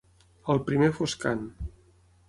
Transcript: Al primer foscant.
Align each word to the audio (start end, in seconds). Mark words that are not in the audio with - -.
Al 0.53 0.61
primer 0.69 0.89
foscant. 1.01 1.47